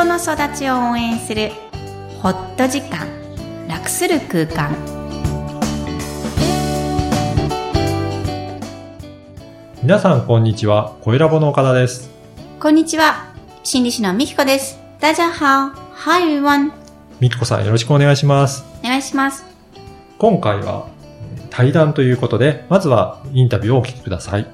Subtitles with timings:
[0.00, 1.50] 人の育ちを応援する
[2.22, 3.06] ホット時間
[3.68, 4.74] 楽する空間
[9.82, 12.08] 皆さんこんにちは、声ラボの岡田です。
[12.58, 16.72] こんにちは心理師のみきこです大家好 Hi everyone
[17.20, 18.64] みきこさんよろしくお願いします。
[18.82, 19.44] お願いします
[20.16, 20.88] 今回は
[21.36, 24.46] えー対談ということで、まずはインタビューをお聞きください。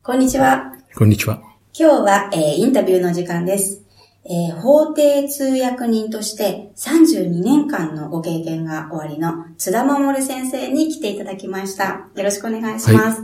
[0.00, 0.76] こんにちは。
[0.94, 1.47] こんにちは。
[1.78, 3.82] 今日は、えーインタビューの時間です。
[4.24, 12.08] えー法廷通訳人として32年間のご経験がおありの津田守先生に来ていただきました。
[12.14, 13.22] よろしくお願いします。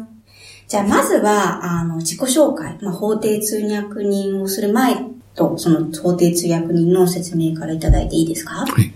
[0.68, 4.96] じゃあ、まずは、あの、自己紹介、まあ、法廷通訳人をする前
[5.34, 8.64] と、その法廷通訳人の説明からいただいていいですか？
[8.64, 8.94] はい。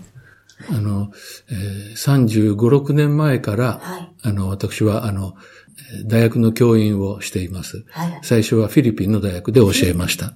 [0.69, 1.11] あの、
[1.51, 4.09] えー、35、6年前から、はい。
[4.23, 5.39] あの、私は、あの、えー
[6.05, 7.83] 大学の教員をしています。
[7.89, 8.19] はい。
[8.23, 10.33] 最初はフィリピンの大学で教えました。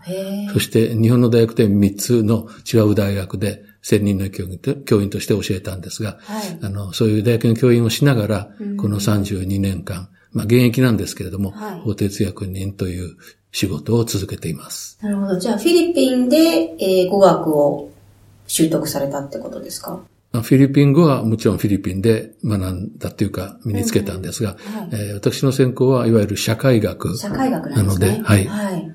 [0.53, 6.59] そして、日本の大学で3つの違う大学で、専任の教員と教員として教えたんですが、はい。
[6.61, 13.17] あの、そういう大学の教員をしながらうん、この32年間、まあ、現役なんですけれども、はい法定通訳人という
[13.51, 14.97] 仕事を続けています。
[15.01, 15.37] なるほど。
[15.37, 16.37] じゃあ、フィリピンで、
[16.79, 17.91] えー語学を
[18.47, 19.91] 習得されたってことですか？
[19.91, 24.59] まあフィリピン語はもちろんフィリピンで学んだっていうか身につけたんですが、はい。
[24.91, 27.15] えー私の専攻はいわゆる社会学。
[27.17, 28.07] 社会学なんですね。
[28.07, 28.91] なのではいはい。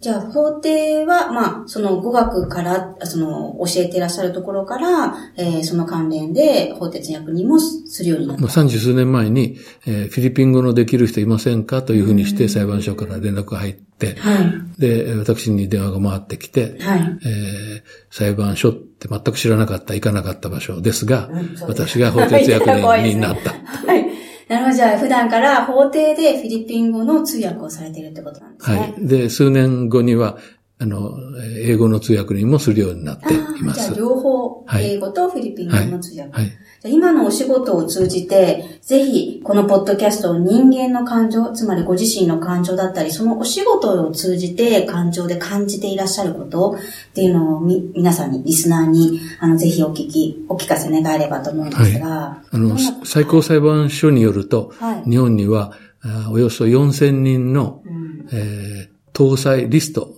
[0.00, 8.42] じゃあ、法廷は、まあ、その語学から、その、教えていらっしゃるところから、えーその関連で法廷通訳にもするようになった。
[8.42, 14.80] まあ、30数年前に、えーフィリピン語のできる人いませんかというふうにして裁判所から連絡が入って、はい。
[14.80, 17.18] で、私に電話が回ってきて、はい。
[17.26, 23.52] えー裁判所って全く知らなかった、行かなかった場所ですが、うんす私が法廷通訳になった。
[23.86, 24.09] はい。
[24.50, 24.76] なるほど。
[24.76, 28.86] じゃあ、普段から法廷でフィリピン語の通訳をされているってことなんですねは。
[28.88, 28.94] い。
[29.06, 30.38] で、数年後には、
[30.82, 33.96] あの、えー英語の通訳人もするようになっていますじゃあ、。
[33.96, 36.32] 両方、はい英語とフィリピン語の通訳。
[36.32, 36.46] はい。
[36.46, 36.54] じゃ
[36.86, 46.78] あ今のお仕事を通じて、ぜひ、このポッドキャストを人間の感情、つまりご自身の感情だったり、そのお仕事を通じて感情で感じていらっしゃること
[47.10, 52.42] っていうのをみ、皆さんに、リスナーに、あの、ぜひお聞き、お聞かせ願えればと思うんですが。
[52.50, 55.10] あのどんな、最高裁判所によると、はい。
[55.10, 60.14] 日本には、あおよそ4000人の、うんえー搭載リスト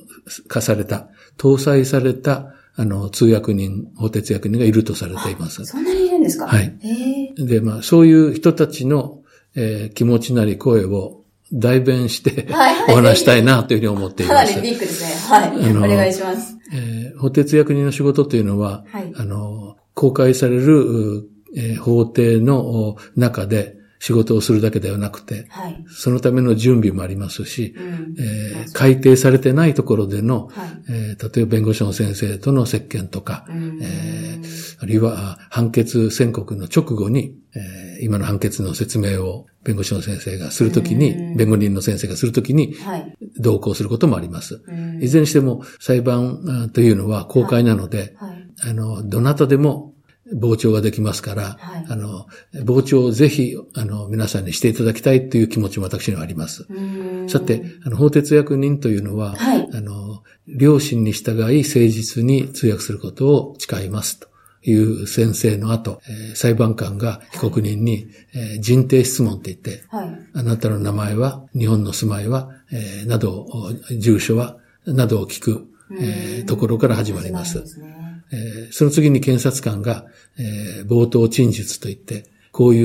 [0.49, 5.65] 化された、搭載された、あの、通訳人、法定通訳人がいるとされています。
[5.67, 6.47] そんなにいるんですか？
[6.47, 7.35] はい。
[7.37, 9.19] で、まあ、そういう人たちの、
[9.55, 12.49] えー気持ちなり声を代弁して
[12.89, 14.63] お話したいなというふうに思っていかなります。
[14.63, 15.11] ビッグですね。
[15.29, 15.77] はい。
[15.77, 16.57] お願いします。
[16.73, 20.81] えー法定通訳人の仕事というのは、はいあの、公開される、
[21.19, 25.85] うえー法廷のお中で仕事をするだけではなくて、はい。
[25.89, 30.69] そのための準備もありますし、うんえー改定されてないところでの、はい。
[30.91, 43.17] えー例えば弁護士の先生との接見とか、うんえーあるいはあ判決宣告の直後に、えー今の判決の説明を弁護士の先生がするときに、うん弁護人の先生がするときにはい。
[43.39, 44.65] 同行することもあります。
[44.67, 48.43] うんいずれにしても裁判あというのは公開なので、はい。
[48.65, 49.92] あの、どなたでも
[50.41, 52.27] 傍聴ができますから、はいあの、
[52.67, 56.67] 傍聴をぜひ、あの、皆さんにしていただきたいという気持ちも私にはあります。
[56.69, 64.29] うんさて、あの、法定通訳人というのは、はいあの、良心に従い誠実に通訳することを誓いますと
[64.63, 70.19] いう宣誓の後、えー裁判官が被告人に、えー人定質問って言って、はい。
[70.35, 74.57] あなたの名前は、日本の住まいは、えーなどを、住所は、
[74.87, 75.69] などを聞く、
[76.01, 77.65] えーところから始まります。
[77.67, 80.07] すねえーその次に検察官が、
[80.39, 82.83] えー冒頭陳述といって、こうい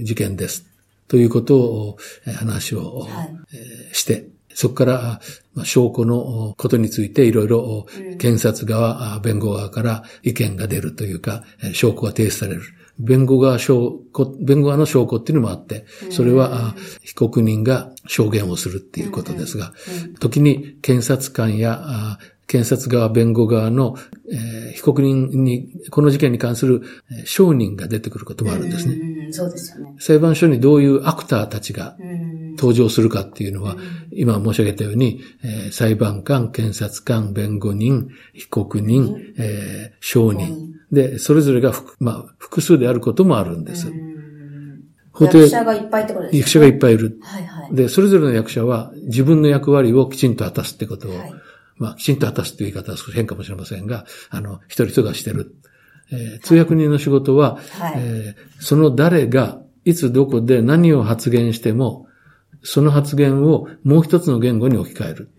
[0.00, 0.66] う事件です。
[1.08, 3.36] ということを、えー話を、はい。
[3.54, 5.20] えーして、そこから、あ
[5.54, 7.86] まあ証拠のことについていろいろ、
[8.18, 12.62] 検察側、あ弁護側から意見が出るというか、えー証拠が提出される。
[12.98, 19.72] 弁護側証拠、弁護側の証拠っていうのもあって、それは、あ被告人が証言をするっていうことですが、
[20.20, 22.18] 時に検察官や、あ
[22.50, 23.94] 検察側、弁護側の、
[24.28, 28.94] えー被告人に、この事件に関するえー証人が出てくることもあるんですね。
[28.94, 29.94] うん、そうですよね。
[30.00, 32.56] 裁判所にどういうアクターたちがうん。
[32.56, 33.76] 登場するかっていうのは、
[34.12, 40.74] 今申し上げたように、えー裁判官、検察官、弁護人、被告人、えー証人。
[40.90, 43.92] で、それぞれが複、まあ、複数であることもあるんです。
[45.20, 46.38] 役者がいっぱいってことですね。
[46.40, 47.18] 役者がいっぱいいる。
[47.22, 47.74] はいはい。
[47.74, 51.34] で、それぞれの役者は自分の役割をきちんと果たすってことを、はい
[51.80, 55.56] まあ、きちんと果たすという言い方は少し変かもしれませんが、あの、一人一人がしてる。
[56.12, 62.06] えー通訳人の仕事は、はいえーその誰が、いつどこで何を発言しても、
[62.62, 65.30] その発言をもう一つの言語に置き換える。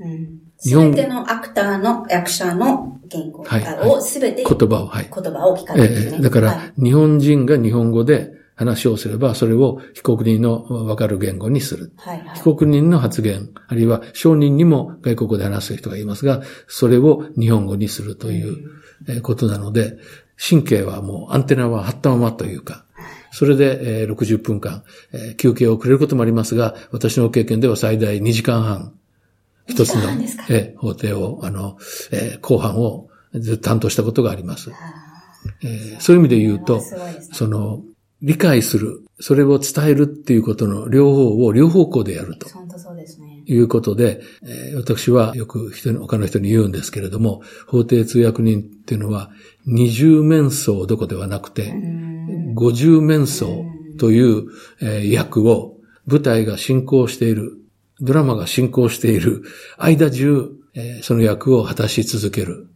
[0.57, 5.09] す日本べてのアクターの役者の言語はいをすべて言葉を、はい。
[5.13, 6.11] 言葉を置き換えるね。
[6.13, 11.91] ええだから、はい日本人が日本語で話をすれば、それを被告人のわかる言語にする。
[11.97, 12.35] はいはい。
[12.35, 18.57] 被告人の発言、あるいは証人にも外国語で話す人がいますが、それを日本語にするという
[19.07, 19.97] えーことなので、
[20.37, 22.85] 神経はもうアンテナは張ったままというか、
[23.31, 24.83] それでえー60分間、
[25.13, 28.93] えー休憩をくれることもありますが、私の経験では最大2時間半、
[29.67, 31.77] 一つ2時の法廷を、あの、
[32.11, 34.71] えー後半をずっと担当したことがあります。
[35.63, 36.81] えーそういう意味で言うと、
[37.33, 37.81] その、
[38.21, 43.43] 理解する、それを伝えるっていうことの両方を両方向でやると本当そうですね。
[43.45, 49.31] いうことで、えー私はよく人に他の人に言うんですけれども、法廷通訳人っていうのは
[49.65, 51.73] 二重面相どこではなくて、
[52.53, 53.51] 五重面相
[53.99, 54.45] という、
[54.81, 55.77] えー役を
[56.07, 57.57] 舞台が進行している、
[57.99, 59.43] ドラマが進行している
[59.77, 62.67] 間中、えーその役を果たし続ける。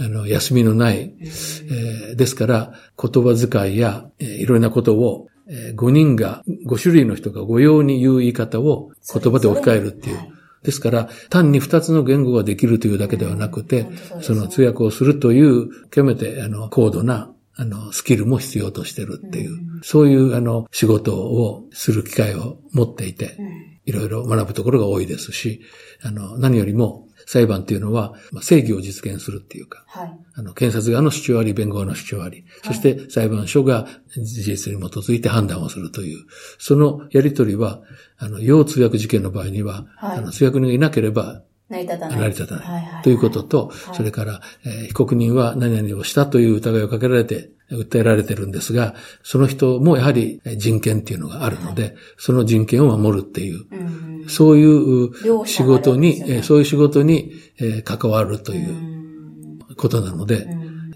[0.00, 2.16] あの、休みのない、えー。
[2.16, 10.16] ですから、言葉遣いや、えーいろんなことを、え5人が、5種類の人が御用に言う言い方を言葉で置き換えるっていう。
[10.16, 10.32] はい
[10.62, 13.86] ですから、単に2つの言語ができるというだけではなくて
[14.20, 23.38] その通訳をするという、極めて、あの、高度な、あの、スキルも必要としてるっていう、そういう、あの、仕事をする機会を持っていて、
[23.86, 25.62] いろいろ学ぶところが多いですし、
[26.02, 30.18] あの、何よりも、裁判っていうのは、まあ正義を実現するっていうか、はい。
[30.34, 33.86] あの、検察側の主張あり、弁護側の主張あり、そして裁判所が
[34.16, 36.18] 事実に基づいて判断をするという、
[36.58, 37.80] そのやりとりは、
[38.18, 42.18] あの、要通訳事件の場合には、はいあの、通訳人がいなければ成り立たない。
[42.18, 43.02] 成り立たない。
[43.02, 54.28] ということと、はいそれから、えー被告人は何々をしたという疑いをかけられて、訴えられてるんですが、その人もやはりえー人権っていうのがあるので、その人権を守るっていう、うん。
[54.28, 60.48] そういう両仕事に、ねえーそういう仕事に、えー関わるということなので、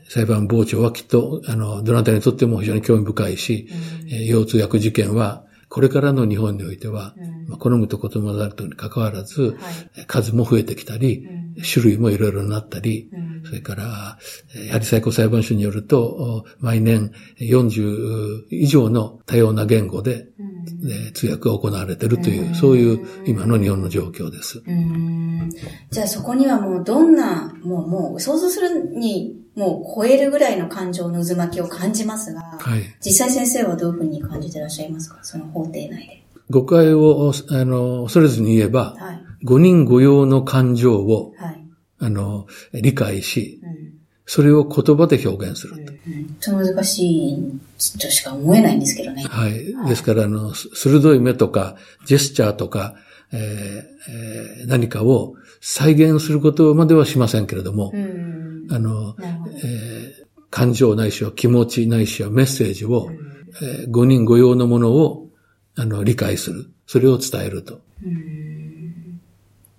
[0.09, 3.69] 裁判傍聴はきっと、あの、どなたにとっても非常に興味深いし、
[4.09, 5.45] えー腰痛薬事件は、
[5.75, 7.17] これからの日本においては、
[7.49, 9.59] まあ、好むとこともなるとに関わらず、
[10.07, 11.29] 数も増えてきたり、
[11.69, 13.11] 種類もいろいろなったり、
[13.45, 14.17] それから、
[14.55, 17.11] えーやはり最高裁判所によると、お毎年
[17.41, 20.29] 40以上の多様な言語で、
[20.67, 24.63] えー通訳が行われているという、そういう今の日本の状況です。
[24.67, 25.51] うん
[25.91, 32.83] じゃあそこにはもうどんな、もうもう想像するにもう超えるぐらいの感情の渦巻きを感じますが、はい。
[33.05, 35.19] 実際先生はどういうふうに感じてらっしゃいますか？
[35.23, 36.25] その法廷内で。
[36.51, 39.25] 誤解を、あの、恐れずに言えば、はい。
[39.45, 41.65] 五人御用の感情を、はい。
[42.01, 43.75] あの、理解し、うん
[44.27, 45.75] それを言葉で表現する。
[45.77, 47.61] うんちょっと難しい
[47.99, 49.23] としか思えないんですけどね。
[49.25, 49.89] はい。
[49.89, 51.77] ですから、あの、す鋭い目とか、
[52.07, 52.95] ジェスチャーとか、
[53.33, 53.41] えー
[54.13, 58.67] えー何かを再現することまではしませんけれども、うん。
[58.71, 59.17] あの。
[59.63, 63.11] えー感情ないしは気持ちないしはメッセージを、
[63.61, 65.29] えー五人御用のものを、
[65.75, 66.71] あの、理解する。
[66.87, 67.81] それを伝えると。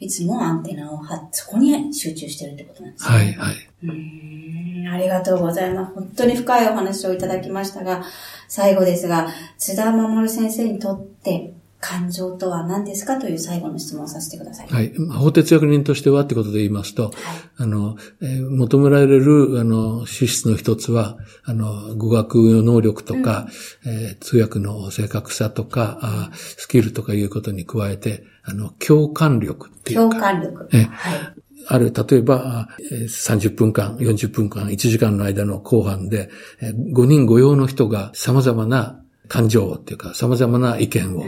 [0.06, 3.16] いつもアンテナを張って、そこに集中してるってことなんですね。
[3.18, 3.56] はい、はい。
[3.84, 5.94] うんありがとうございます。
[5.96, 8.04] 本当に深いお話をいただきましたが、
[8.48, 11.55] 最後ですが、津田守先生にとって
[11.88, 14.68] 感情とは何ですかという最後の質問をさせてください。
[14.68, 14.94] はい。
[15.20, 17.12] 法哲役人としてはってことで言いますと、
[17.58, 23.48] あの、えー求められる、あの、資質の一つは、あの、語学の能力とか、
[23.86, 30.68] えー通訳の正確さとか、あースキルとかいうことに加えて、あの、共感力っていう共か、感力。
[30.74, 31.20] えはい。
[31.68, 36.30] ある、例えば、あえー30分間、40分間、1時間の間の後半で、
[36.62, 41.24] えー5人御用の人が様々な感情っていうか、様々な意見を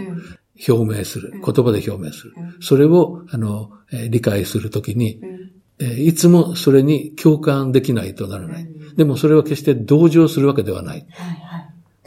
[0.67, 1.31] 表明する。
[1.33, 2.33] 言葉で表明する。
[2.61, 5.19] それを、あの、えー理解するときに、
[5.79, 8.67] えーいつもそれに共感できないとならない。
[8.95, 11.05] でもそれは決して同情するわけではない。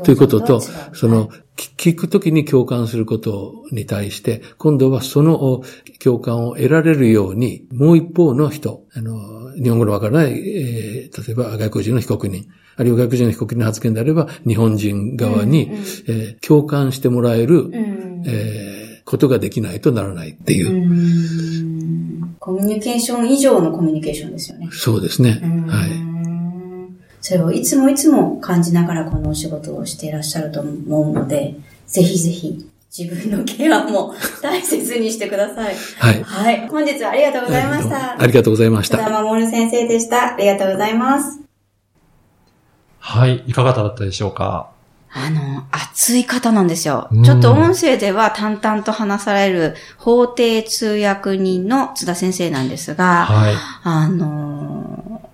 [0.02, 0.60] ということと
[0.94, 5.62] その、き聞くときに共感することに対して、今度はそのお
[6.02, 15.70] 共感を得られるように、もう一方の人、あの、日本語のわからない、えー例えば外国人の被告人、あるいは外国人の被告人の発言であれば、日本人側に、
[16.08, 20.70] えー共感してもらえる、うんえーことができないとならないっていう。
[20.72, 24.68] うんコミュニケーション以上のコミュニケーションですよね。
[24.72, 25.40] そうですね。
[25.68, 25.90] はい。
[27.20, 31.54] それをいつもいつも感じながらこのお仕事をしていらっしゃると思うので、
[31.86, 35.74] ぜひぜひ自分のケアも 大切にしてください。
[35.98, 36.22] はい。
[36.22, 36.68] はい。
[36.68, 38.20] 本日はありがとうございました。
[38.20, 38.98] ありがとうございました。
[38.98, 40.34] 田守先生でした。
[40.34, 41.40] ありがとうございます。
[43.00, 43.42] はい。
[43.46, 44.70] いかがだったでしょうか？
[45.12, 47.22] あの、熱い方なんですようん。
[47.24, 53.54] ちょっと音声では淡々と話される法廷通訳人の津田先生なんですが、はい。
[53.82, 55.30] あのー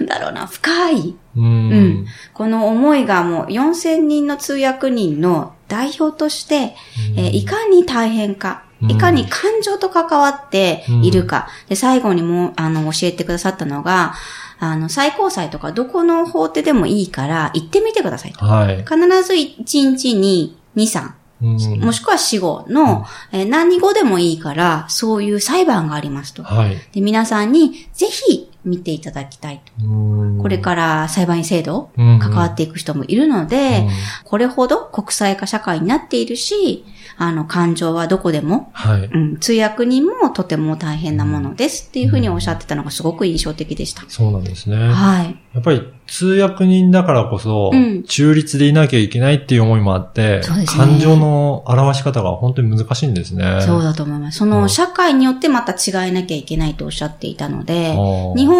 [0.00, 1.16] なんだろうな、深い。
[1.36, 1.44] うん。
[1.44, 6.74] うんこの思いがもう4000人の通訳人の代表として、
[7.16, 11.48] えーいかに大変か、うんいかに感情と関わっているか。
[11.68, 14.14] で、最後にも、あの、教えてくださったのが、
[14.58, 18.44] あの、最高裁とかどこの法廷でもいいから行ってみてくださいと。
[18.44, 18.78] はい。
[18.78, 21.10] 必ず1日に2、3、
[21.42, 26.42] うんもしくは4、5の、えー何語でもいいから、そういう裁判がありますと。
[26.42, 26.76] はい。
[26.92, 29.86] で、皆さんにぜひ見ていただきたいと。
[29.86, 33.88] うんこれから裁判員制度うん関わっていく人もいるので、うん
[34.24, 36.84] これほど国際化社会になっているし、
[37.16, 39.04] あの、感情はどこでも、はい。
[39.04, 44.02] うん、通訳人もとても大変なものですっていうふうにおっしゃってたのがすごく印象的でした。
[44.08, 44.76] そうなんですね。
[44.76, 45.36] はい。
[45.54, 53.60] やっぱり通訳人だからこそうん、中立でいなきゃいけないっていう思いもあって、そうですね感情の表し方が本当に難しいんですね。
[53.60, 54.38] そうだと思います。
[54.38, 57.92] そうんの社会によってまた違えなきゃいけないとおっしゃっていたので、
[58.36, 58.53] 日本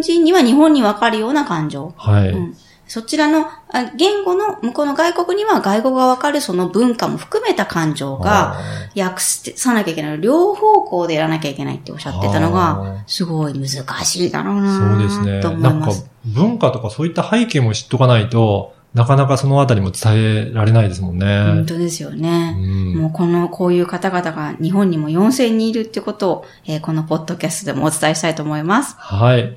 [0.00, 1.92] 人には日本にわかるような感情。
[1.96, 2.30] はい。
[2.30, 2.56] うん
[2.88, 8.60] そちらのあ言語の、向こうの外国には外国がわかるその文化も含めた感情があ
[8.96, 10.20] 訳さなきゃいけない。
[10.22, 13.68] 両方向でやらなきゃいけないっておっしゃってたのあがー、すごい難
[14.04, 15.40] しいだろうなそうですね。
[15.42, 16.10] と思ないんかます。
[16.24, 21.44] 文化とかそういった背景も知っとかないと、なかなかそのあたりも伝えられないですもんね。
[21.44, 22.56] 本当ですよね。
[22.58, 28.96] うんもうこの、こういう方々が日本にも4000人いるってことを、えーこのポッドキャストでもお伝えしたいと思います。
[28.98, 29.56] はい。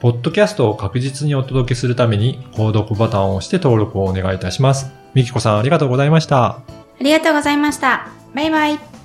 [0.00, 4.90] ポッドキャストを確実にお届けするために、購読ボタンを押して登録をお願いいたします。
[5.14, 6.44] みきこさんありがとうございました。
[6.46, 6.62] あ
[7.00, 8.08] りがとうございました。
[8.34, 8.95] バイバイ。